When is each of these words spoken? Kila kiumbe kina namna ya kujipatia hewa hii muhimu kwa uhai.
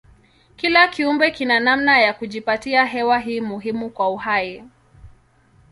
Kila 0.55 0.87
kiumbe 0.87 1.31
kina 1.31 1.59
namna 1.59 1.99
ya 1.99 2.13
kujipatia 2.13 2.85
hewa 2.85 3.19
hii 3.19 3.41
muhimu 3.41 3.89
kwa 3.89 4.09
uhai. 4.09 4.63